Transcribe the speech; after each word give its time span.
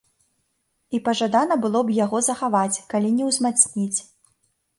І 0.97 1.01
пажадана 1.09 1.57
было 1.65 1.79
б 1.89 1.97
яго 2.05 2.23
захаваць, 2.29 2.83
калі 2.95 3.13
не 3.19 3.29
ўзмацніць. 3.29 3.99